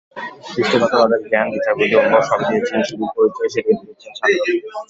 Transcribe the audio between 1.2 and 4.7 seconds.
জ্ঞান, বিচার-বুদ্ধি, অনুভব—সবই দিয়েছেন, শুধু পরিচয় সেঁটে দিয়েছেন সাধারণের।